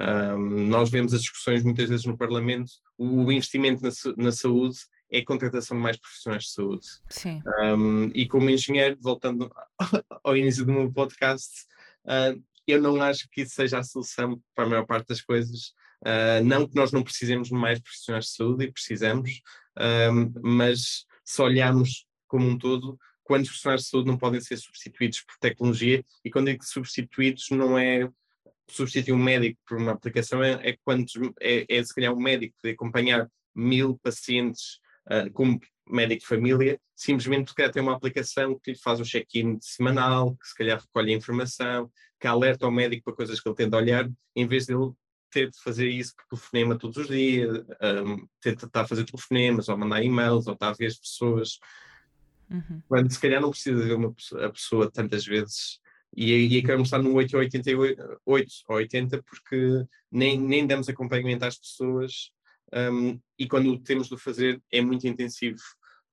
[0.00, 4.78] Um, nós vemos as discussões muitas vezes no Parlamento, o investimento na, na saúde
[5.10, 6.86] é a contratação de mais profissionais de saúde.
[7.08, 7.42] Sim.
[7.62, 9.50] Um, e como engenheiro, voltando
[10.22, 11.64] ao início do meu podcast,
[12.04, 15.72] uh, eu não acho que isso seja a solução para a maior parte das coisas.
[16.02, 19.40] Uh, não que nós não precisemos de mais profissionais de saúde, e precisamos,
[20.12, 25.22] um, mas se olharmos como um todo, quantos profissionais de saúde não podem ser substituídos
[25.22, 26.04] por tecnologia?
[26.24, 28.08] E quando digo substituídos, não é
[28.70, 32.54] substituir um médico por uma aplicação é, é quantos é, é se calhar um médico
[32.62, 34.78] de acompanhar mil pacientes
[35.10, 39.58] uh, como médico de família, simplesmente porque tem uma aplicação que lhe faz um check-in
[39.60, 41.90] semanal, que se calhar recolhe a informação,
[42.20, 44.92] que alerta ao médico para coisas que ele tenta olhar, em vez de ele
[45.30, 47.58] ter de fazer isso por telefonema todos os dias,
[48.04, 50.98] um, ter de estar a fazer telefonemas, ou mandar e-mails, ou estar a ver as
[50.98, 51.58] pessoas.
[52.50, 52.82] Uhum.
[52.88, 55.80] Quando se calhar não precisa ver uma, a pessoa tantas vezes
[56.16, 60.66] e, e acabamos de estar no 8 ou 88 8 ou 80 porque nem, nem
[60.66, 62.32] damos acompanhamento às pessoas
[62.74, 65.60] um, e quando temos de fazer é muito intensivo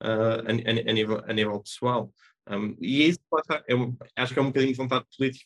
[0.03, 2.13] uh, a, a, a, nível, a nível pessoal.
[2.49, 3.19] Um, e isso
[3.67, 5.45] é um, acho que é um bocadinho de vontade política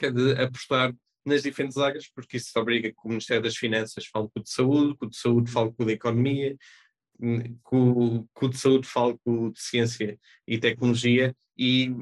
[0.00, 0.94] de apostar
[1.24, 4.50] nas diferentes áreas, porque isso obriga que o Ministério das Finanças fale com o de
[4.50, 6.56] Saúde, que o de Saúde fale com o de Economia,
[7.20, 11.94] hum, que o, que o de Saúde fale com o de Ciência e Tecnologia e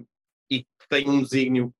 [0.50, 1.74] e tem um desígnio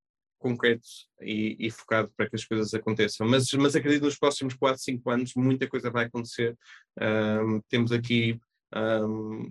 [0.44, 0.86] concreto
[1.22, 3.26] e, e, focado para que as coisas aconteçam.
[3.26, 6.54] Mas, mas acredito que nos próximos 4, 5 anos muita coisa vai acontecer.
[7.00, 8.38] Um, temos aqui
[8.76, 9.50] um,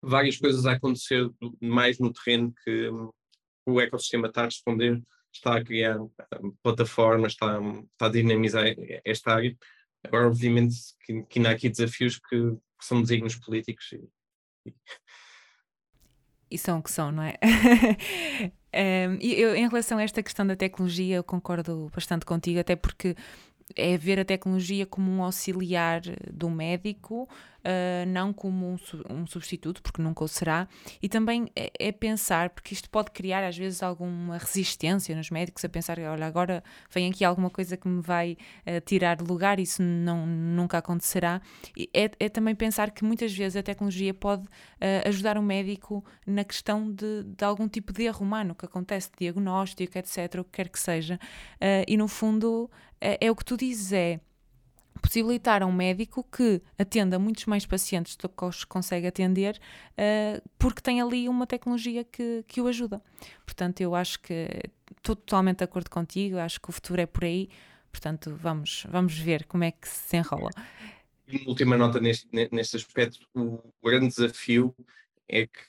[0.00, 1.28] várias coisas a acontecer
[1.60, 3.10] mais no terreno que um,
[3.66, 5.98] o ecossistema está a responder, está a criar
[6.62, 7.60] plataformas, está,
[7.92, 8.64] está a dinamizar
[9.04, 9.54] esta área.
[10.02, 14.74] Agora, obviamente, que, que ainda há aqui desafios que, que são desígnios políticos e, e
[16.54, 17.36] e são o que são, não é?
[18.74, 23.16] um, eu, em relação a esta questão da tecnologia, eu concordo bastante contigo, até porque
[23.74, 27.28] é ver a tecnologia como um auxiliar do médico
[27.64, 28.76] uh, não como um,
[29.10, 30.68] um, substituto, porque nunca o será,
[31.02, 35.64] e também é, é, pensar, porque isto pode criar às vezes alguma resistência nos médicos
[35.64, 39.82] a pensar, olha, agora vem aqui alguma coisa que me vai uh, tirar lugar, isso
[39.82, 41.40] não, nunca acontecerá.
[41.92, 46.44] É, é, também pensar que muitas vezes a tecnologia pode uh, ajudar o médico na
[46.44, 50.50] questão de, de, algum tipo de erro humano que acontece, de diagnóstico, etc., o que
[50.52, 51.18] quer que seja,
[51.86, 52.70] e no fundo
[53.04, 54.20] é, é o que tu dizes, é
[55.02, 60.48] possibilitar a um médico que atenda muitos mais pacientes do que os consegue atender, uh,
[60.58, 63.02] porque tem ali uma tecnologia que, que o ajuda.
[63.44, 64.48] Portanto, eu acho que
[64.96, 67.50] estou totalmente de acordo contigo, acho que o futuro é por aí,
[67.92, 70.50] portanto, vamos, vamos ver como é que se enrola.
[71.28, 74.74] E última nota neste, neste aspecto, o grande desafio
[75.28, 75.60] é que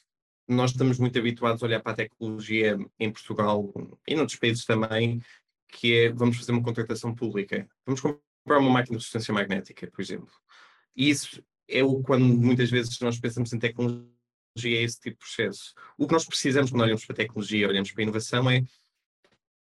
[0.47, 3.73] nós estamos muito habituados a olhar para a tecnologia em Portugal
[4.07, 5.21] e noutros países também,
[5.67, 7.67] que é vamos fazer uma contratação pública.
[7.85, 8.01] Vamos
[8.43, 10.31] para uma máquina de ressonância magnética, por exemplo.
[10.95, 14.09] E isso é o quando muitas vezes nós pensamos em tecnologia,
[14.63, 15.73] é esse tipo de processo.
[15.97, 18.63] O que nós precisamos quando olhamos para a tecnologia, olhamos para a inovação, é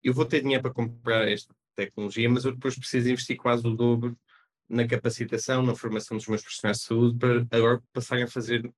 [0.03, 3.75] eu vou ter dinheiro para comprar esta tecnologia, mas eu depois preciso investir quase o
[3.75, 4.17] dobro
[4.69, 8.69] na capacitação, na formação dos meus profissionais de saúde, para agora passarem a fazer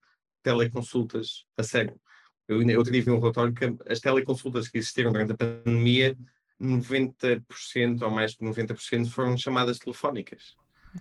[0.43, 1.99] teleconsultas a sério.
[2.47, 6.17] Eu, eu tive um relatório que as teleconsultas que existiram durante a pandemia
[6.61, 10.55] 90% ou mais de 90% foram chamadas telefónicas.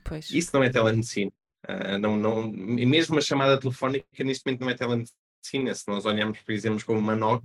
[0.05, 0.31] Pois.
[0.31, 1.33] Isso não é telemedicina.
[1.69, 5.75] Uh, não, não, mesmo a chamada telefónica neste momento não é telemedicina.
[5.75, 7.45] Se nós olharmos, por exemplo, como uma NOC,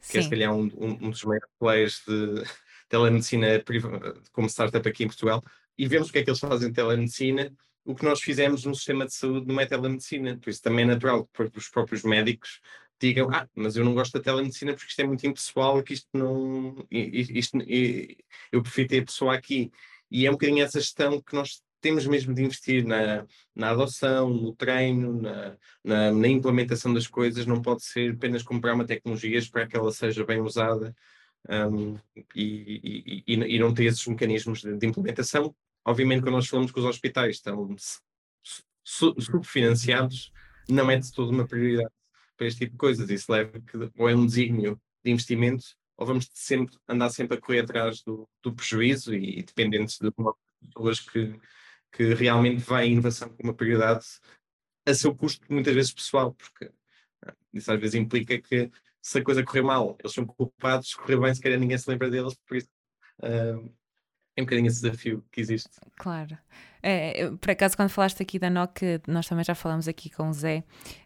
[0.00, 0.18] que Sim.
[0.18, 2.44] é se calhar um, um, um dos maiores players de
[2.88, 3.62] telemedicina
[4.32, 5.42] como startup aqui em Portugal,
[5.76, 7.52] e vemos o que é que eles fazem em telemedicina,
[7.84, 10.36] o que nós fizemos no sistema de saúde não é telemedicina.
[10.38, 12.60] Por isso também é natural que os próprios médicos
[13.00, 16.08] digam, ah, mas eu não gosto da telemedicina porque isto é muito impessoal, que isto
[16.12, 16.86] não.
[16.90, 17.58] Isto, isto,
[18.52, 19.70] eu prefiro ter a pessoa aqui.
[20.10, 24.30] E é um bocadinho essa gestão que nós temos mesmo de investir na, na adoção,
[24.30, 27.46] no treino, na, na, na, implementação das coisas.
[27.46, 30.94] Não pode ser apenas comprar uma tecnologia, para que ela seja bem usada
[31.48, 31.96] um,
[32.34, 35.54] e, e, e, não ter esses mecanismos de, de, implementação.
[35.84, 37.74] Obviamente, quando nós falamos que os hospitais estão
[38.82, 40.32] subfinanciados,
[40.68, 41.90] não é de toda uma prioridade
[42.36, 43.10] para este tipo de coisas.
[43.10, 45.64] Isso leva que ou é um desígnio de investimento
[45.96, 50.12] ou vamos sempre andar sempre a correr atrás do, do prejuízo e, dependentes de
[50.60, 51.38] pessoas que,
[51.90, 54.04] que realmente veem a inovação como uma prioridade
[54.86, 56.70] a seu custo, muitas vezes pessoal, porque
[57.24, 58.70] ah, isso às vezes implica que
[59.00, 61.88] se a coisa correr mal, eles são culpados, se correr bem, se calhar ninguém se
[61.88, 62.68] lembra deles, por isso
[63.22, 63.74] uh,
[64.36, 65.70] é um bocadinho esse desafio que existe.
[65.96, 66.36] Claro.
[66.82, 70.32] É, por acaso, quando falaste aqui da NOC, nós também já falamos aqui com o
[70.32, 70.62] Zé,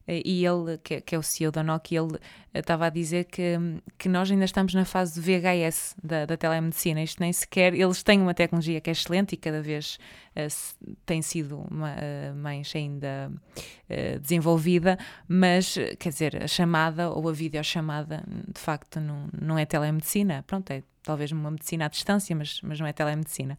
[0.07, 2.19] eh, e ele, que, que é o CEO da NOC, ele
[2.53, 3.57] eh, estava a dizer que,
[3.97, 7.03] que nós ainda estamos na fase de VHS da, da telemedicina.
[7.03, 7.73] Isto nem sequer.
[7.73, 9.99] Eles têm uma tecnologia que é excelente e cada vez
[10.37, 17.27] uh, tem sido uma, uh, mais ainda uh, desenvolvida, mas, quer dizer, a chamada ou
[17.27, 20.45] a videochamada, de facto, não, não é telemedicina.
[20.47, 23.59] Pronto, é talvez uma medicina à distância, mas, mas não é telemedicina.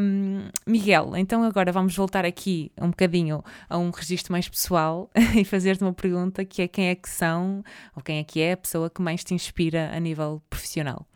[0.00, 5.44] Um, Miguel, então agora vamos voltar aqui um bocadinho a um registro mais pessoal e
[5.44, 8.56] fazer-te uma pergunta que é quem é que são, ou quem é que é a
[8.56, 11.06] pessoa que mais te inspira a nível profissional?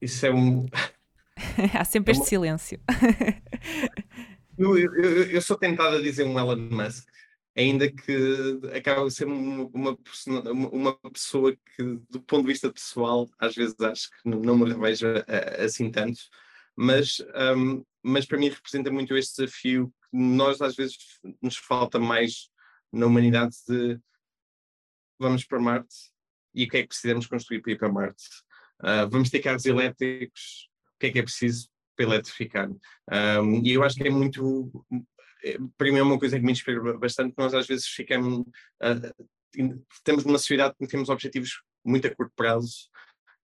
[0.00, 0.66] Isso é um...
[1.78, 2.80] Há sempre é este silêncio.
[4.58, 7.06] eu, eu, eu, sou tentado a dizer um Elon Musk,
[7.56, 9.96] ainda que acaba de ser uma,
[10.72, 15.06] uma, pessoa que, do ponto de vista pessoal, às vezes acho que não me revejo
[15.58, 16.20] assim tanto,
[16.74, 17.22] mas,
[17.56, 20.96] um, mas para mim representa muito este desafio que nós às vezes
[21.40, 22.48] nos falta mais
[22.90, 23.98] na humanidade de
[25.18, 26.12] vamos para Marte
[26.54, 28.24] e o que é que precisamos construir para ir para Marte?
[28.80, 32.68] Uh, vamos ter carros elétricos, o que é que é preciso para eletrificar?
[33.40, 34.84] Um, e eu acho que é muito
[35.76, 39.26] para mim é uma coisa que me inspira bastante, nós às vezes ficamos, uh,
[40.04, 42.90] temos uma sociedade que temos objetivos muito a curto prazo,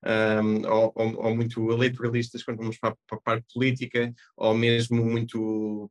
[0.05, 5.05] um, ou, ou, ou, muito eleitoralistas quando vamos para, para, a parte política, ou mesmo
[5.05, 5.91] muito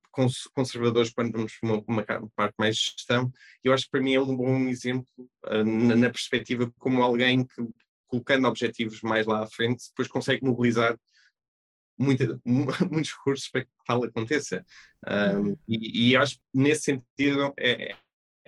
[0.53, 3.31] conservadores quando vamos para uma, uma, parte mais gestão.
[3.63, 5.07] Eu acho que para mim é um bom exemplo
[5.45, 7.67] uh, na, na, perspectiva como alguém que,
[8.07, 10.97] colocando objetivos mais lá à frente, depois consegue mobilizar
[11.97, 14.65] muita, muitos recursos para que tal aconteça.
[15.07, 15.57] Um, uhum.
[15.67, 17.95] e, e acho que nesse sentido é,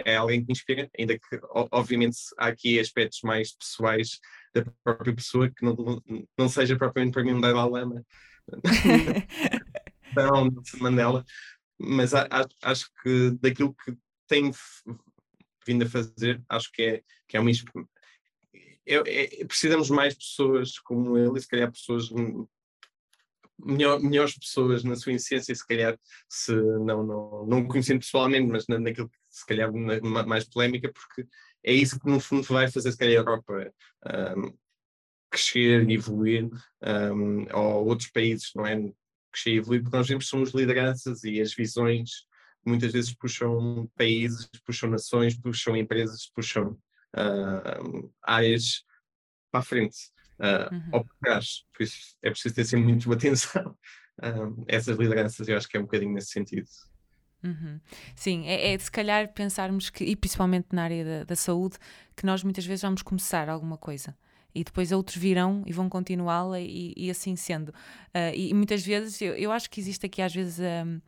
[0.06, 1.40] é alguém que me inspira, ainda que
[1.72, 4.20] obviamente há aqui aspectos mais pessoais
[4.54, 6.02] da própria pessoa que não,
[6.38, 8.06] não seja propriamente para mim um Dalai Lama,
[10.16, 11.26] não Mandela,
[11.78, 13.96] mas a, a, acho que daquilo que
[14.28, 14.52] tenho
[15.66, 17.52] vindo a fazer, acho que é, que é uma
[18.86, 22.10] é, é, precisamos mais pessoas como ele, e se calhar pessoas
[23.66, 28.68] melhor, melhores pessoas na sua essência, se calhar, se não, não, não conhecendo pessoalmente, mas
[28.68, 31.28] na, naquilo que se calhar na, mais polémica, porque
[31.64, 33.74] é isso que no fundo vai fazer se calhar a Europa
[34.38, 34.54] um,
[35.30, 36.50] crescer e evoluir,
[36.82, 38.76] um, ou outros países, não é?
[39.32, 42.28] Crescer e evoluir, porque nós que somos lideranças e as visões
[42.66, 46.78] muitas vezes puxam países, puxam nações, puxam empresas, puxam
[47.16, 48.84] uh, áreas
[49.52, 49.98] para a frente
[50.40, 51.04] uh, uhum.
[51.04, 51.64] por trás.
[51.74, 53.76] Por isso é preciso ter sempre muito atenção
[54.24, 56.68] uh, essas lideranças, eu acho que é um bocadinho nesse sentido.
[57.44, 57.80] Uhum.
[58.16, 61.78] Sim, é, é se calhar pensarmos que, e principalmente na área da, da saúde,
[62.16, 64.16] que nós muitas vezes vamos começar alguma coisa
[64.54, 67.70] e depois outros virão e vão continuá-la e, e, assim sendo.
[67.70, 71.00] Uh, e, muitas vezes, eu, eu, acho que existe aqui às vezes, um,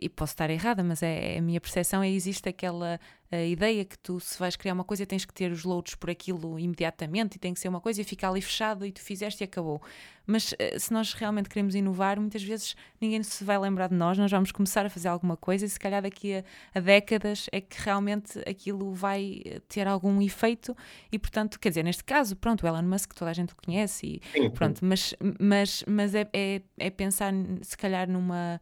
[0.00, 2.98] e posso estar errada, mas é, é, a minha percepção é existe aquela
[3.34, 6.10] a ideia que tu, se vais criar uma coisa, tens que ter os loads por
[6.10, 9.42] aquilo imediatamente e tem que ser uma coisa e fica ali fechado e tu fizeste
[9.42, 9.82] e acabou.
[10.26, 14.16] Mas eh, se nós realmente queremos inovar, muitas vezes ninguém se vai lembrar de nós,
[14.16, 17.60] nós vamos começar a fazer alguma coisa e se calhar daqui a, a décadas é
[17.60, 20.76] que realmente aquilo vai eh, ter algum efeito
[21.10, 24.20] e, portanto, quer dizer, neste caso, pronto, o Elon Musk toda a gente o conhece
[24.34, 27.32] e pronto, mas, mas, mas é, é, é pensar
[27.62, 28.60] se calhar numa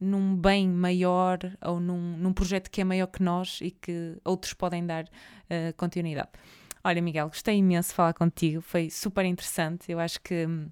[0.00, 4.52] num bem maior ou num, num projeto que é maior que nós e que outros
[4.54, 6.30] podem dar uh, continuidade.
[6.82, 9.92] Olha, Miguel, gostei imenso de falar contigo, foi super interessante.
[9.92, 10.70] Eu acho que hum,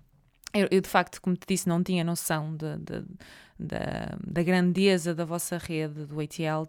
[0.54, 3.04] eu, eu, de facto, como te disse, não tinha noção de, de,
[3.58, 6.66] da, grandeza da vossa rede do ATL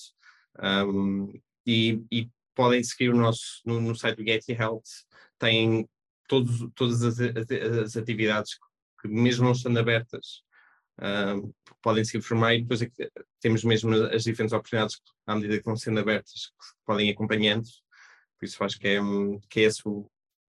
[0.61, 1.33] Um,
[1.65, 4.83] e, e, podem seguir o nosso no, no site do Get Health,
[5.37, 5.89] tem
[6.27, 8.57] todos, todas as, as, atividades
[9.01, 10.43] que, mesmo não estando abertas,
[11.01, 11.51] um,
[11.81, 12.89] podem se informar e depois é
[13.39, 17.65] temos mesmo as diferentes oportunidades à medida que vão sendo abertas, que podem ir acompanhando.
[18.39, 18.99] Por isso acho que é,
[19.49, 19.83] que é essa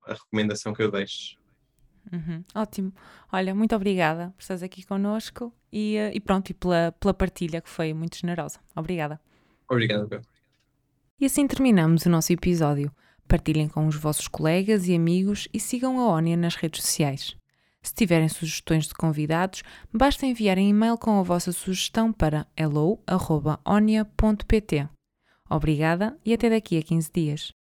[0.06, 1.36] a recomendação que eu deixo.
[2.12, 2.92] Uhum, ótimo.
[3.32, 7.60] Olha, muito obrigada por estares aqui connosco e, eh, e pronto, e pela, pela partilha
[7.60, 8.60] que foi muito generosa.
[8.76, 9.20] Obrigada.
[9.68, 10.28] Obrigado, Pedro.
[11.18, 12.92] E assim terminamos o nosso episódio.
[13.26, 17.36] Partilhem com os vossos colegas e amigos e sigam a ONIA nas redes sociais.
[17.82, 19.62] Se tiverem sugestões de convidados,
[19.92, 23.58] basta enviar um e-mail com a vossa sugestão para hello.onia.pt.
[25.48, 27.55] Obrigada e até daqui a 15 dias.